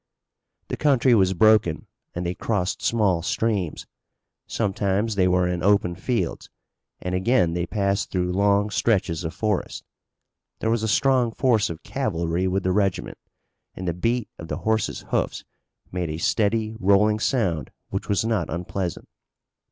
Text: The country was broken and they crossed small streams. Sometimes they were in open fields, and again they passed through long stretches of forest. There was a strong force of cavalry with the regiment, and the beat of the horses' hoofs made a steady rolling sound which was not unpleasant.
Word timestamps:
The 0.69 0.77
country 0.77 1.13
was 1.13 1.35
broken 1.35 1.85
and 2.15 2.25
they 2.25 2.33
crossed 2.33 2.81
small 2.81 3.21
streams. 3.21 3.85
Sometimes 4.47 5.13
they 5.13 5.27
were 5.27 5.47
in 5.47 5.61
open 5.61 5.93
fields, 5.93 6.49
and 6.99 7.13
again 7.13 7.53
they 7.53 7.67
passed 7.67 8.09
through 8.09 8.31
long 8.33 8.71
stretches 8.71 9.23
of 9.23 9.35
forest. 9.35 9.85
There 10.57 10.71
was 10.71 10.81
a 10.81 10.87
strong 10.87 11.31
force 11.31 11.69
of 11.69 11.83
cavalry 11.83 12.47
with 12.47 12.63
the 12.63 12.71
regiment, 12.71 13.19
and 13.75 13.87
the 13.87 13.93
beat 13.93 14.27
of 14.39 14.47
the 14.47 14.57
horses' 14.65 15.01
hoofs 15.09 15.43
made 15.91 16.09
a 16.09 16.17
steady 16.17 16.75
rolling 16.79 17.19
sound 17.19 17.69
which 17.89 18.09
was 18.09 18.25
not 18.25 18.49
unpleasant. 18.49 19.07